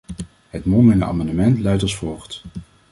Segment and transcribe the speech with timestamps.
[0.49, 2.43] Het mondelinge amendement luidt als volgt.